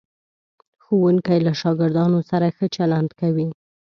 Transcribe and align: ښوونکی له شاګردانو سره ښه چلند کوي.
ښوونکی 0.83 1.39
له 1.45 1.53
شاګردانو 1.61 2.19
سره 2.29 2.47
ښه 2.55 2.65
چلند 2.75 3.09
کوي. 3.19 3.49